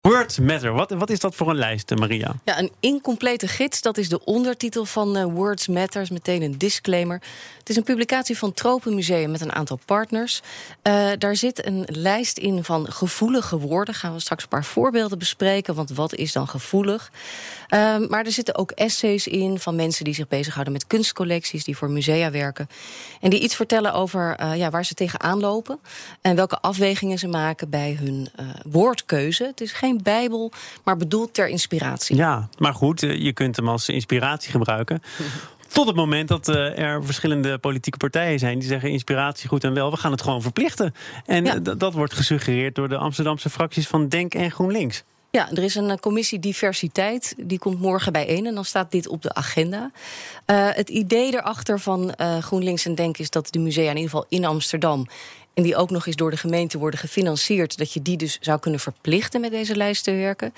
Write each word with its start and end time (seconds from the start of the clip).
Words 0.00 0.38
Matter. 0.38 0.72
Wat, 0.72 0.90
wat 0.90 1.10
is 1.10 1.20
dat 1.20 1.34
voor 1.34 1.50
een 1.50 1.56
lijst, 1.56 1.94
Maria? 1.94 2.34
Ja, 2.44 2.58
een 2.58 2.72
incomplete 2.80 3.48
gids, 3.48 3.80
dat 3.80 3.98
is 3.98 4.08
de 4.08 4.24
ondertitel 4.24 4.84
van 4.84 5.16
uh, 5.16 5.24
Words 5.24 5.68
Matters. 5.68 6.10
Meteen 6.10 6.42
een 6.42 6.58
disclaimer. 6.58 7.22
Het 7.58 7.68
is 7.68 7.76
een 7.76 7.82
publicatie 7.82 8.38
van 8.38 8.52
Tropenmuseum 8.52 9.30
met 9.30 9.40
een 9.40 9.52
aantal 9.52 9.78
partners. 9.84 10.42
Uh, 10.82 11.10
daar 11.18 11.36
zit 11.36 11.66
een 11.66 11.86
lijst 11.88 12.38
in 12.38 12.64
van 12.64 12.92
gevoelige 12.92 13.58
woorden. 13.58 13.94
Gaan 13.94 14.12
we 14.12 14.20
straks 14.20 14.42
een 14.42 14.48
paar 14.48 14.64
voorbeelden 14.64 15.18
bespreken, 15.18 15.74
want 15.74 15.90
wat 15.90 16.14
is 16.14 16.32
dan 16.32 16.48
gevoelig? 16.48 17.10
Uh, 17.68 17.96
maar 18.08 18.24
er 18.24 18.32
zitten 18.32 18.56
ook 18.56 18.70
essays 18.70 19.26
in 19.26 19.58
van 19.58 19.76
mensen 19.76 20.04
die 20.04 20.14
zich 20.14 20.28
bezighouden 20.28 20.72
met 20.72 20.86
kunstcollecties, 20.86 21.64
die 21.64 21.76
voor 21.76 21.90
musea 21.90 22.30
werken. 22.30 22.68
En 23.20 23.30
die 23.30 23.40
iets 23.40 23.54
vertellen 23.54 23.92
over 23.92 24.46
ja, 24.56 24.70
waar 24.70 24.84
ze 24.84 24.94
tegenaan 24.94 25.40
lopen 25.40 25.78
en 26.20 26.36
welke 26.36 26.58
afwegingen 26.58 27.18
ze 27.18 27.28
maken 27.28 27.70
bij 27.70 27.98
hun 28.00 28.28
woordkeuze. 28.64 29.44
Het 29.44 29.60
is 29.60 29.72
geen 29.72 29.89
geen 29.90 30.02
Bijbel, 30.02 30.52
maar 30.84 30.96
bedoeld 30.96 31.34
ter 31.34 31.48
inspiratie. 31.48 32.16
Ja, 32.16 32.48
maar 32.58 32.74
goed, 32.74 33.02
eh, 33.02 33.22
je 33.22 33.32
kunt 33.32 33.56
hem 33.56 33.68
als 33.68 33.88
inspiratie 33.88 34.50
gebruiken. 34.50 35.02
Tot 35.72 35.86
het 35.86 35.96
moment 35.96 36.28
dat 36.28 36.48
uh, 36.48 36.78
er 36.78 37.04
verschillende 37.04 37.58
politieke 37.58 37.98
partijen 37.98 38.38
zijn 38.38 38.58
die 38.58 38.68
zeggen: 38.68 38.90
inspiratie 38.90 39.48
goed 39.48 39.64
en 39.64 39.74
wel, 39.74 39.90
we 39.90 39.96
gaan 39.96 40.10
het 40.10 40.22
gewoon 40.22 40.42
verplichten. 40.42 40.94
En 41.26 41.44
ja. 41.44 41.58
dat 41.58 41.94
wordt 41.94 42.14
gesuggereerd 42.14 42.74
door 42.74 42.88
de 42.88 42.96
Amsterdamse 42.96 43.50
fracties 43.50 43.86
van 43.86 44.08
Denk 44.08 44.34
en 44.34 44.50
GroenLinks. 44.50 45.04
Ja, 45.30 45.50
er 45.50 45.62
is 45.62 45.74
een 45.74 46.00
commissie 46.00 46.38
diversiteit. 46.38 47.34
Die 47.36 47.58
komt 47.58 47.80
morgen 47.80 48.12
bijeen 48.12 48.46
en 48.46 48.54
dan 48.54 48.64
staat 48.64 48.90
dit 48.90 49.08
op 49.08 49.22
de 49.22 49.34
agenda. 49.34 49.90
Uh, 50.46 50.68
het 50.70 50.88
idee 50.88 51.32
erachter 51.32 51.80
van 51.80 52.14
uh, 52.20 52.38
GroenLinks 52.38 52.86
en 52.86 52.94
Denk 52.94 53.18
is 53.18 53.30
dat 53.30 53.52
de 53.52 53.58
musea 53.58 53.90
in 53.90 53.96
ieder 53.96 54.10
geval 54.10 54.26
in 54.28 54.44
Amsterdam 54.44 55.06
en 55.60 55.66
die 55.66 55.76
ook 55.76 55.90
nog 55.90 56.06
eens 56.06 56.16
door 56.16 56.30
de 56.30 56.36
gemeente 56.36 56.78
worden 56.78 57.00
gefinancierd, 57.00 57.78
dat 57.78 57.92
je 57.92 58.02
die 58.02 58.16
dus 58.16 58.38
zou 58.40 58.60
kunnen 58.60 58.80
verplichten 58.80 59.40
met 59.40 59.50
deze 59.50 59.76
lijst 59.76 60.04
te 60.04 60.12
werken. 60.12 60.54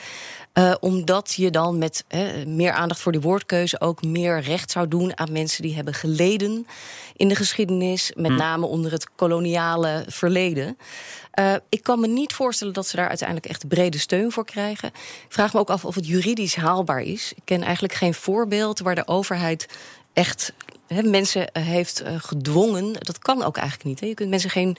Uh, 0.54 0.74
omdat 0.80 1.34
je 1.36 1.50
dan 1.50 1.78
met 1.78 2.04
meer 2.46 2.72
aandacht 2.72 3.00
voor 3.00 3.12
die 3.12 3.20
woordkeuze 3.20 3.80
ook 3.80 4.02
meer 4.02 4.40
recht 4.40 4.70
zou 4.70 4.88
doen 4.88 5.18
aan 5.18 5.32
mensen 5.32 5.62
die 5.62 5.74
hebben 5.74 5.94
geleden 5.94 6.66
in 7.16 7.28
de 7.28 7.34
geschiedenis, 7.34 8.12
met 8.16 8.30
hm. 8.30 8.36
name 8.36 8.66
onder 8.66 8.92
het 8.92 9.08
koloniale 9.14 10.04
verleden. 10.08 10.78
Uh, 11.38 11.54
ik 11.68 11.82
kan 11.82 12.00
me 12.00 12.06
niet 12.06 12.32
voorstellen 12.32 12.74
dat 12.74 12.86
ze 12.86 12.96
daar 12.96 13.08
uiteindelijk 13.08 13.48
echt 13.48 13.68
brede 13.68 13.98
steun 13.98 14.32
voor 14.32 14.44
krijgen. 14.44 14.88
Ik 14.88 15.26
vraag 15.28 15.52
me 15.52 15.60
ook 15.60 15.70
af 15.70 15.84
of 15.84 15.94
het 15.94 16.06
juridisch 16.06 16.56
haalbaar 16.56 17.02
is. 17.02 17.32
Ik 17.36 17.42
ken 17.44 17.62
eigenlijk 17.62 17.94
geen 17.94 18.14
voorbeeld 18.14 18.78
waar 18.78 18.94
de 18.94 19.06
overheid 19.06 19.66
echt 20.12 20.52
mensen 21.04 21.52
eh, 21.52 21.62
heeft 21.62 22.00
eh, 22.00 22.14
gedwongen. 22.16 22.92
Dat 22.92 23.18
kan 23.18 23.42
ook 23.42 23.56
eigenlijk 23.56 23.88
niet. 23.88 24.08
Je 24.08 24.14
kunt 24.14 24.30
mensen 24.30 24.50
geen 24.50 24.76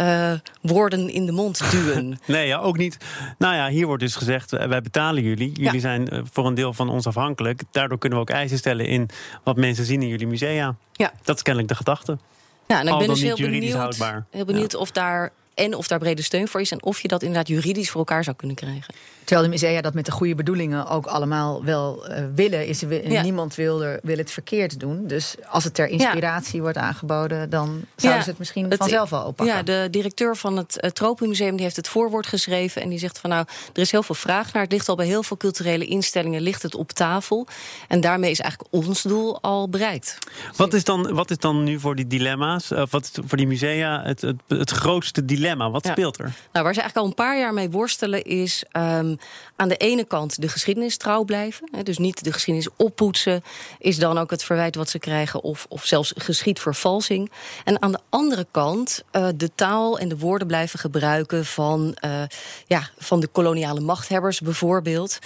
uh, 0.00 0.32
woorden 0.60 1.08
in 1.08 1.26
de 1.26 1.32
mond 1.32 1.70
duwen. 1.70 2.18
nee, 2.26 2.46
ja, 2.46 2.58
ook 2.58 2.76
niet. 2.76 2.96
Nou 3.38 3.54
ja, 3.54 3.68
hier 3.68 3.86
wordt 3.86 4.02
dus 4.02 4.16
gezegd: 4.16 4.50
wij 4.50 4.80
betalen 4.80 5.22
jullie. 5.22 5.52
Jullie 5.52 5.80
zijn 5.80 6.26
voor 6.32 6.46
een 6.46 6.54
deel 6.54 6.72
van 6.72 6.88
ons 6.88 7.06
afhankelijk. 7.06 7.62
Daardoor 7.70 7.98
kunnen 7.98 8.18
we 8.18 8.24
ook 8.24 8.36
eisen 8.36 8.58
stellen 8.58 8.86
in 8.86 9.08
wat 9.42 9.56
mensen 9.56 9.84
zien 9.84 10.02
in 10.02 10.08
jullie 10.08 10.26
musea. 10.26 10.74
Ja. 10.92 11.12
Dat 11.22 11.36
is 11.36 11.42
kennelijk 11.42 11.72
de 11.72 11.76
gedachte. 11.78 12.18
Ja, 12.66 12.80
en 12.80 12.88
ik 12.88 12.98
ben 12.98 13.08
dus 13.08 13.22
heel 13.22 13.36
benieuwd, 13.36 13.74
houdbaar. 13.74 14.26
heel 14.30 14.44
benieuwd 14.44 14.74
of 14.74 14.90
daar 14.90 15.32
en 15.54 15.74
of 15.74 15.88
daar 15.88 15.98
brede 15.98 16.22
steun 16.22 16.48
voor 16.48 16.60
is 16.60 16.70
en 16.70 16.82
of 16.82 17.00
je 17.00 17.08
dat 17.08 17.22
inderdaad 17.22 17.48
juridisch 17.48 17.90
voor 17.90 17.98
elkaar 17.98 18.24
zou 18.24 18.36
kunnen 18.36 18.56
krijgen. 18.56 18.94
Terwijl 19.32 19.50
de 19.52 19.58
musea 19.60 19.80
dat 19.80 19.94
met 19.94 20.04
de 20.04 20.12
goede 20.12 20.34
bedoelingen 20.34 20.86
ook 20.86 21.06
allemaal 21.06 21.64
wel 21.64 22.10
uh, 22.10 22.16
willen. 22.34 22.66
Is 22.66 22.82
Niemand 23.22 23.54
wil, 23.54 23.82
er, 23.82 24.00
wil 24.02 24.16
het 24.16 24.30
verkeerd 24.30 24.80
doen. 24.80 25.06
Dus 25.06 25.34
als 25.48 25.64
het 25.64 25.74
ter 25.74 25.88
inspiratie 25.88 26.60
wordt 26.60 26.76
aangeboden, 26.76 27.50
dan 27.50 27.84
zouden 27.96 28.22
ze 28.22 28.28
het 28.30 28.38
misschien 28.38 28.64
het, 28.70 28.76
vanzelf 28.76 29.10
wel 29.10 29.24
oppakken. 29.24 29.56
Ja, 29.56 29.62
de 29.62 29.88
directeur 29.90 30.36
van 30.36 30.56
het 30.56 30.78
uh, 30.80 30.90
Tropenmuseum 30.90 31.54
die 31.54 31.62
heeft 31.64 31.76
het 31.76 31.88
voorwoord 31.88 32.26
geschreven. 32.26 32.82
En 32.82 32.88
die 32.88 32.98
zegt 32.98 33.18
van 33.18 33.30
nou, 33.30 33.46
er 33.72 33.80
is 33.80 33.90
heel 33.90 34.02
veel 34.02 34.14
vraag 34.14 34.52
naar. 34.52 34.62
Het 34.62 34.72
ligt 34.72 34.88
al 34.88 34.96
bij 34.96 35.06
heel 35.06 35.22
veel 35.22 35.36
culturele 35.36 35.84
instellingen, 35.84 36.40
ligt 36.40 36.62
het 36.62 36.74
op 36.74 36.92
tafel. 36.92 37.46
En 37.88 38.00
daarmee 38.00 38.30
is 38.30 38.40
eigenlijk 38.40 38.72
ons 38.74 39.02
doel 39.02 39.40
al 39.40 39.68
bereikt. 39.68 40.18
Wat 40.56 40.74
is 40.74 40.84
dan, 40.84 41.14
wat 41.14 41.30
is 41.30 41.38
dan 41.38 41.64
nu 41.64 41.80
voor 41.80 41.94
die 41.94 42.06
dilemma's, 42.06 42.72
of 42.72 42.90
wat 42.90 43.10
voor 43.24 43.38
die 43.38 43.46
musea 43.46 44.02
het, 44.02 44.20
het, 44.20 44.36
het 44.48 44.70
grootste 44.70 45.24
dilemma? 45.24 45.70
Wat 45.70 45.86
speelt 45.86 46.18
er? 46.18 46.32
Nou, 46.52 46.64
waar 46.64 46.74
ze 46.74 46.80
eigenlijk 46.80 46.96
al 46.96 47.06
een 47.06 47.26
paar 47.26 47.38
jaar 47.38 47.54
mee 47.54 47.70
worstelen 47.70 48.22
is. 48.24 48.64
Um, 48.76 49.18
aan 49.56 49.68
de 49.68 49.76
ene 49.76 50.04
kant 50.04 50.40
de 50.40 50.48
geschiedenis 50.48 50.96
trouw 50.96 51.24
blijven. 51.24 51.68
Hè, 51.72 51.82
dus 51.82 51.98
niet 51.98 52.24
de 52.24 52.32
geschiedenis 52.32 52.68
oppoetsen, 52.76 53.42
is 53.78 53.98
dan 53.98 54.18
ook 54.18 54.30
het 54.30 54.44
verwijt 54.44 54.74
wat 54.74 54.88
ze 54.88 54.98
krijgen, 54.98 55.42
of, 55.42 55.66
of 55.68 55.84
zelfs 55.84 56.12
geschiedvervalsing. 56.16 57.30
En 57.64 57.82
aan 57.82 57.92
de 57.92 58.00
andere 58.08 58.46
kant 58.50 59.02
uh, 59.12 59.28
de 59.34 59.50
taal 59.54 59.98
en 59.98 60.08
de 60.08 60.18
woorden 60.18 60.46
blijven 60.46 60.78
gebruiken 60.78 61.44
van, 61.44 61.96
uh, 62.04 62.22
ja, 62.66 62.88
van 62.98 63.20
de 63.20 63.26
koloniale 63.26 63.80
machthebbers 63.80 64.40
bijvoorbeeld. 64.40 65.18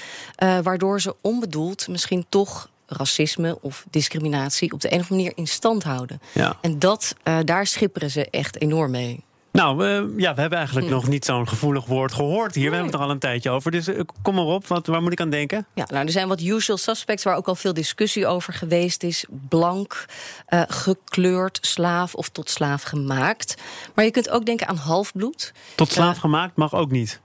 Uh, 0.43 0.59
waardoor 0.59 1.01
ze 1.01 1.15
onbedoeld 1.21 1.89
misschien 1.89 2.27
toch 2.29 2.69
racisme 2.87 3.59
of 3.61 3.85
discriminatie 3.91 4.73
op 4.73 4.81
de 4.81 4.93
een 4.93 5.01
of 5.01 5.11
andere 5.11 5.23
manier 5.23 5.39
in 5.39 5.49
stand 5.49 5.83
houden. 5.83 6.21
Ja. 6.33 6.57
En 6.61 6.79
dat, 6.79 7.15
uh, 7.25 7.39
daar 7.45 7.67
schipperen 7.67 8.11
ze 8.11 8.31
echt 8.31 8.61
enorm 8.61 8.91
mee. 8.91 9.25
Nou, 9.57 9.87
uh, 9.87 10.19
ja, 10.19 10.35
we 10.35 10.41
hebben 10.41 10.59
eigenlijk 10.59 10.87
hm. 10.87 10.93
nog 10.93 11.09
niet 11.09 11.25
zo'n 11.25 11.49
gevoelig 11.49 11.85
woord 11.85 12.13
gehoord 12.13 12.55
hier. 12.55 12.71
We 12.71 12.77
hebben 12.77 12.93
het 12.93 13.01
er 13.01 13.07
al 13.07 13.13
een 13.13 13.19
tijdje 13.19 13.51
over. 13.51 13.71
Dus 13.71 13.89
uh, 13.89 14.01
kom 14.23 14.35
maar 14.35 14.45
op, 14.45 14.67
wat, 14.67 14.87
waar 14.87 15.03
moet 15.03 15.13
ik 15.13 15.21
aan 15.21 15.31
denken? 15.31 15.67
Ja, 15.75 15.85
nou, 15.89 16.07
er 16.07 16.13
zijn 16.13 16.29
wat 16.29 16.41
usual 16.41 16.79
suspects 16.79 17.25
waar 17.25 17.37
ook 17.37 17.49
al 17.49 17.55
veel 17.55 17.75
discussie 17.75 18.27
over 18.27 18.53
geweest 18.53 19.03
is. 19.03 19.25
Blank, 19.49 20.07
uh, 20.49 20.63
gekleurd, 20.69 21.59
slaaf 21.61 22.15
of 22.15 22.29
tot 22.29 22.51
slaaf 22.51 22.83
gemaakt. 22.83 23.55
Maar 23.95 24.05
je 24.05 24.11
kunt 24.11 24.31
ook 24.31 24.47
denken 24.47 24.69
aan 24.69 24.77
halfbloed. 24.77 25.53
Tot 25.75 25.93
slaaf 25.93 26.19
gemaakt 26.19 26.57
mag 26.57 26.75
ook 26.75 26.91
niet. 26.91 27.21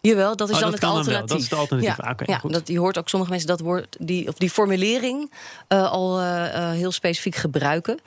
Jawel, 0.00 0.36
dat 0.36 0.48
is 0.48 0.54
oh, 0.54 0.60
dan 0.60 0.72
het 0.72 0.84
alternatief. 0.84 1.28
dat 1.28 1.38
is 1.38 1.44
het 1.44 1.58
alternatief. 1.58 1.96
Ja, 1.96 2.10
okay, 2.10 2.40
ja 2.42 2.48
dat, 2.48 2.68
je 2.68 2.78
hoort 2.78 2.98
ook 2.98 3.08
sommige 3.08 3.30
mensen 3.30 3.48
dat 3.48 3.60
woord, 3.60 3.96
die, 3.98 4.28
of 4.28 4.34
die 4.34 4.50
formulering 4.50 5.32
uh, 5.68 5.92
al 5.92 6.20
uh, 6.20 6.70
heel 6.70 6.92
specifiek 6.92 7.34
gebruiken. 7.34 7.98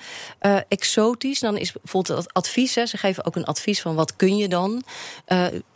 Uh, 0.42 0.58
exotisch, 0.68 1.40
dan 1.40 1.58
is 1.58 1.72
bijvoorbeeld 1.72 2.18
het 2.18 2.34
advies. 2.34 2.76
Hè, 2.76 2.86
ze 2.86 2.98
geven 2.98 3.26
ook 3.26 3.36
een 3.36 3.46
advies 3.46 3.82
van 3.82 3.96
wat 3.96 4.16
kun 4.16 4.38
je 4.38 4.48
dan. 4.48 4.84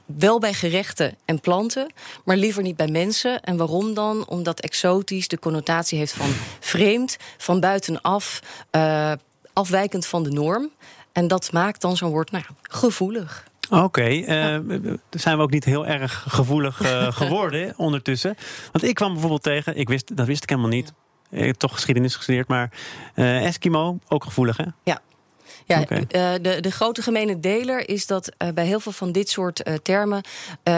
wel 0.05 0.39
bij 0.39 0.53
gerechten 0.53 1.15
en 1.25 1.39
planten, 1.39 1.93
maar 2.25 2.37
liever 2.37 2.63
niet 2.63 2.75
bij 2.75 2.87
mensen. 2.87 3.41
En 3.41 3.57
waarom 3.57 3.93
dan? 3.93 4.27
Omdat 4.27 4.59
exotisch 4.59 5.27
de 5.27 5.39
connotatie 5.39 5.97
heeft 5.97 6.13
van 6.13 6.29
vreemd, 6.59 7.17
van 7.37 7.59
buitenaf, 7.59 8.39
afwijkend 9.53 10.05
van 10.05 10.23
de 10.23 10.31
norm. 10.31 10.71
En 11.11 11.27
dat 11.27 11.51
maakt 11.51 11.81
dan 11.81 11.97
zo'n 11.97 12.11
woord 12.11 12.31
nou, 12.31 12.43
gevoelig. 12.61 13.45
Oké, 13.69 13.83
okay, 13.83 14.19
uh, 14.19 14.93
zijn 15.09 15.37
we 15.37 15.43
ook 15.43 15.51
niet 15.51 15.65
heel 15.65 15.87
erg 15.87 16.25
gevoelig 16.27 16.81
uh, 16.81 17.11
geworden 17.21 17.73
ondertussen? 17.77 18.35
Want 18.71 18.83
ik 18.83 18.95
kwam 18.95 19.11
bijvoorbeeld 19.11 19.43
tegen, 19.43 19.77
ik 19.77 19.89
wist, 19.89 20.15
dat 20.17 20.25
wist 20.25 20.43
ik 20.43 20.49
helemaal 20.49 20.71
niet. 20.71 20.93
Ik 21.29 21.45
heb 21.45 21.55
toch 21.55 21.73
geschiedenis 21.73 22.15
gestudeerd, 22.15 22.47
maar 22.47 22.71
uh, 23.15 23.45
Eskimo, 23.45 23.99
ook 24.07 24.23
gevoelig 24.23 24.57
hè? 24.57 24.65
Ja, 24.83 25.01
ja, 25.65 25.81
okay. 25.81 25.97
uh, 25.99 26.43
de, 26.43 26.59
de 26.61 26.71
grote 26.71 27.01
gemene 27.01 27.39
deler 27.39 27.89
is 27.89 28.07
dat 28.07 28.31
uh, 28.37 28.49
bij 28.53 28.65
heel 28.65 28.79
veel 28.79 28.91
van 28.91 29.11
dit 29.11 29.29
soort 29.29 29.67
uh, 29.67 29.73
termen 29.73 30.21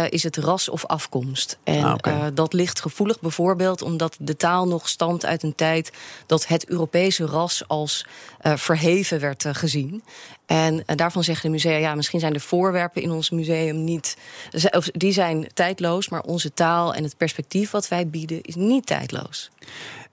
is 0.10 0.24
het 0.24 0.38
ras 0.38 0.70
of 0.70 0.86
afkomst. 0.86 1.58
En 1.64 1.84
ah, 1.84 1.94
okay. 1.94 2.34
dat 2.34 2.54
ligt 2.54 2.82
gevoelig 2.82 3.20
bijvoorbeeld 3.20 3.82
omdat 3.82 4.18
de 4.20 4.38
taal 4.38 4.68
nog 4.68 4.90
stamt 4.90 5.26
uit 5.26 5.44
een 5.44 5.56
tijd 5.56 5.92
dat 6.26 6.48
het 6.48 6.68
Europese 6.68 7.26
ras 7.26 7.68
als 7.68 8.06
verheven 8.42 9.20
werd 9.20 9.46
gezien. 9.52 10.04
En 10.46 10.84
daarvan 10.86 11.24
zeggen 11.24 11.46
de 11.46 11.52
musea, 11.52 11.78
ja, 11.78 11.96
misschien 11.96 12.20
zijn 12.20 12.34
de 12.34 12.40
voorwerpen 12.40 13.02
in 13.02 13.12
ons 13.12 13.30
museum 13.30 13.84
niet. 13.84 14.18
Die 14.92 15.12
zijn 15.12 15.48
tijdloos, 15.54 16.10
maar 16.10 16.22
onze 16.22 16.54
taal 16.54 16.94
en 16.94 17.04
het 17.04 17.18
perspectief 17.18 17.72
wat 17.72 17.88
wij 17.88 18.08
bieden 18.08 18.42
is 18.42 18.56
niet 18.56 18.86
tijdloos. 18.86 19.50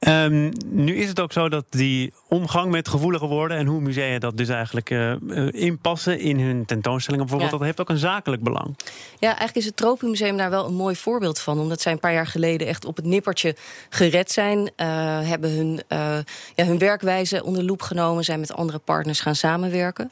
Um, 0.01 0.53
nu 0.67 0.97
is 0.97 1.09
het 1.09 1.21
ook 1.21 1.33
zo 1.33 1.49
dat 1.49 1.65
die 1.71 2.13
omgang 2.29 2.71
met 2.71 2.89
gevoelige 2.89 3.27
woorden 3.27 3.57
en 3.57 3.67
hoe 3.67 3.81
musea 3.81 4.19
dat 4.19 4.37
dus 4.37 4.49
eigenlijk 4.49 4.91
uh, 4.91 5.15
inpassen 5.51 6.19
in 6.19 6.41
hun 6.41 6.65
tentoonstellingen 6.65 7.27
bijvoorbeeld, 7.27 7.59
dat 7.59 7.67
heeft 7.67 7.81
ook 7.81 7.89
een 7.89 7.99
zakelijk 7.99 8.43
belang. 8.43 8.77
Ja, 9.19 9.29
eigenlijk 9.29 9.57
is 9.57 9.65
het 9.65 9.77
Tropenmuseum 9.77 10.37
daar 10.37 10.51
wel 10.51 10.67
een 10.67 10.75
mooi 10.75 10.97
voorbeeld 10.97 11.39
van, 11.39 11.59
omdat 11.59 11.81
zij 11.81 11.93
een 11.93 11.99
paar 11.99 12.13
jaar 12.13 12.27
geleden 12.27 12.67
echt 12.67 12.85
op 12.85 12.97
het 12.97 13.05
nippertje 13.05 13.57
gered 13.89 14.31
zijn, 14.31 14.59
uh, 14.59 14.67
hebben 15.29 15.51
hun, 15.51 15.83
uh, 15.89 16.17
ja, 16.55 16.65
hun 16.65 16.79
werkwijze 16.79 17.45
onder 17.45 17.65
loep 17.65 17.83
genomen, 17.83 18.25
zijn 18.25 18.41
met 18.41 18.53
andere 18.53 18.79
partners 18.79 19.21
gaan 19.21 19.35
samenwerken. 19.35 20.11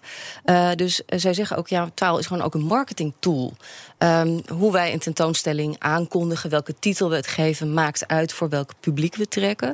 dus 0.77 1.03
zij 1.07 1.35
zeggen 1.35 1.57
ook, 1.57 1.69
ja, 1.69 1.91
taal 1.95 2.19
is 2.19 2.27
gewoon 2.27 2.43
ook 2.43 2.55
een 2.55 2.61
marketingtool. 2.61 3.55
Um, 3.99 4.41
hoe 4.49 4.73
wij 4.73 4.93
een 4.93 4.99
tentoonstelling 4.99 5.77
aankondigen, 5.79 6.51
welke 6.51 6.75
titel 6.79 7.11
we 7.11 7.17
het 7.17 7.27
geven, 7.27 7.75
maakt 7.75 8.09
uit 8.09 8.33
voor 8.33 8.49
welk 8.49 8.71
publiek 8.81 9.17
we 9.17 9.29
trekken. 9.29 9.74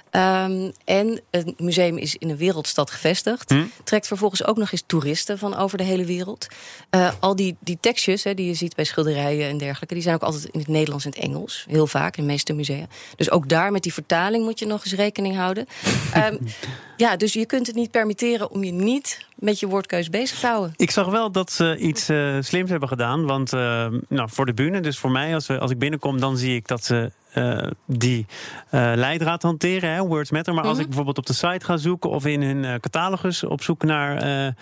Ehm, 0.11 0.69
en 0.85 1.21
het 1.29 1.59
museum 1.59 1.97
is 1.97 2.15
in 2.15 2.29
een 2.29 2.37
wereldstad 2.37 2.91
gevestigd. 2.91 3.49
Hm? 3.49 3.63
Trekt 3.83 4.07
vervolgens 4.07 4.45
ook 4.45 4.57
nog 4.57 4.71
eens 4.71 4.83
toeristen 4.85 5.37
van 5.37 5.55
over 5.55 5.77
de 5.77 5.83
hele 5.83 6.05
wereld. 6.05 6.47
Uh, 6.91 7.11
al 7.19 7.35
die, 7.35 7.55
die 7.59 7.77
tekstjes 7.81 8.23
hè, 8.23 8.33
die 8.33 8.47
je 8.47 8.53
ziet 8.53 8.75
bij 8.75 8.85
schilderijen 8.85 9.49
en 9.49 9.57
dergelijke, 9.57 9.93
die 9.93 10.03
zijn 10.03 10.15
ook 10.15 10.21
altijd 10.21 10.45
in 10.45 10.59
het 10.59 10.67
Nederlands 10.67 11.05
en 11.05 11.11
het 11.11 11.19
Engels. 11.19 11.65
Heel 11.69 11.87
vaak 11.87 12.17
in 12.17 12.23
de 12.23 12.29
meeste 12.29 12.53
musea. 12.53 12.85
Dus 13.15 13.31
ook 13.31 13.49
daar 13.49 13.71
met 13.71 13.83
die 13.83 13.93
vertaling 13.93 14.43
moet 14.43 14.59
je 14.59 14.65
nog 14.65 14.83
eens 14.83 14.93
rekening 14.93 15.35
houden. 15.35 15.67
um, 16.15 16.39
ja, 16.97 17.15
dus 17.15 17.33
je 17.33 17.45
kunt 17.45 17.67
het 17.67 17.75
niet 17.75 17.91
permitteren 17.91 18.51
om 18.51 18.63
je 18.63 18.71
niet 18.71 19.25
met 19.35 19.59
je 19.59 19.67
woordkeus 19.67 20.09
bezig 20.09 20.39
te 20.39 20.47
houden. 20.47 20.73
Ik 20.75 20.91
zag 20.91 21.07
wel 21.07 21.31
dat 21.31 21.51
ze 21.51 21.77
iets 21.77 22.09
uh, 22.09 22.37
slims 22.39 22.69
hebben 22.69 22.89
gedaan. 22.89 23.25
Want 23.25 23.53
uh, 23.53 23.87
nou, 24.07 24.29
voor 24.31 24.45
de 24.45 24.53
bühne, 24.53 24.79
dus 24.79 24.97
voor 24.97 25.11
mij, 25.11 25.33
als, 25.33 25.47
we, 25.47 25.59
als 25.59 25.71
ik 25.71 25.79
binnenkom, 25.79 26.19
dan 26.19 26.37
zie 26.37 26.55
ik 26.55 26.67
dat 26.67 26.85
ze 26.85 27.11
uh, 27.35 27.67
die 27.85 28.25
leidraad 28.71 29.41
hanteren, 29.41 29.93
hè, 29.93 30.00
Words 30.07 30.31
Matter. 30.31 30.53
Maar 30.53 30.63
als 30.63 30.71
mhm. 30.71 30.81
ik 30.81 30.87
bijvoorbeeld 30.87 31.17
op 31.17 31.25
de 31.25 31.33
site 31.33 31.65
ga 31.65 31.77
zoeken 31.77 32.09
of 32.09 32.25
in 32.25 32.41
hun 32.41 32.63
uh, 32.63 32.75
catalogus 32.75 33.43
op 33.43 33.63
zoek 33.63 33.83
naar 33.83 34.53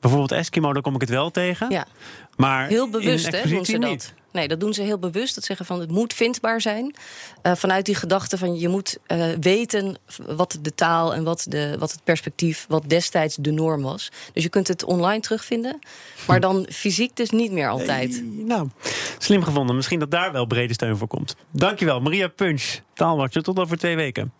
bijvoorbeeld 0.00 0.32
Eskimo, 0.32 0.72
dan 0.72 0.82
kom 0.82 0.94
ik 0.94 1.00
het 1.00 1.10
wel 1.10 1.30
tegen. 1.30 1.70
Ja. 1.70 1.86
Maar 2.36 2.66
heel 2.66 2.90
bewust, 2.90 3.30
hè, 3.30 3.48
doen 3.48 3.64
ze 3.64 3.78
dat. 3.78 4.12
Nee, 4.32 4.48
dat 4.48 4.60
doen 4.60 4.74
ze 4.74 4.82
heel 4.82 4.98
bewust. 4.98 5.34
Dat 5.34 5.44
zeggen 5.44 5.66
van 5.66 5.80
het 5.80 5.90
moet 5.90 6.14
vindbaar 6.14 6.60
zijn. 6.60 6.94
Uh, 7.42 7.54
vanuit 7.54 7.86
die 7.86 7.94
gedachte 7.94 8.38
van 8.38 8.58
je 8.58 8.68
moet 8.68 8.98
uh, 9.06 9.26
weten 9.40 9.96
wat 10.26 10.58
de 10.62 10.74
taal 10.74 11.14
en 11.14 11.24
wat, 11.24 11.46
de, 11.48 11.76
wat 11.78 11.92
het 11.92 12.04
perspectief, 12.04 12.66
wat 12.68 12.82
destijds 12.86 13.36
de 13.36 13.50
norm 13.50 13.82
was. 13.82 14.10
Dus 14.32 14.42
je 14.42 14.48
kunt 14.48 14.68
het 14.68 14.84
online 14.84 15.20
terugvinden, 15.20 15.78
maar 16.26 16.40
dan 16.40 16.66
fysiek 16.70 17.16
dus 17.16 17.30
niet 17.30 17.52
meer 17.52 17.68
altijd. 17.68 18.22
nou, 18.24 18.68
slim 19.18 19.42
gevonden. 19.42 19.76
Misschien 19.76 19.98
dat 19.98 20.10
daar 20.10 20.32
wel 20.32 20.46
brede 20.46 20.72
steun 20.72 20.96
voor 20.96 21.08
komt. 21.08 21.36
Dankjewel, 21.50 22.00
Maria 22.00 22.28
Punch, 22.28 22.80
taalwatcher. 22.94 23.42
Tot 23.42 23.58
over 23.58 23.78
twee 23.78 23.96
weken. 23.96 24.32